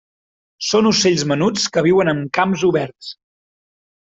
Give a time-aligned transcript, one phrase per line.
[0.67, 3.13] Són ocells menuts que viuen en camps oberts.